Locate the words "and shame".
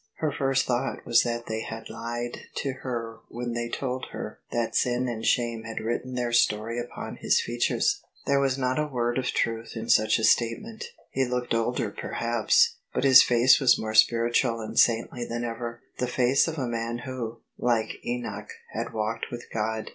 5.07-5.61